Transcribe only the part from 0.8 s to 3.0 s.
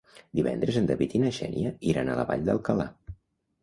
en David i na Xènia iran a la Vall d'Alcalà.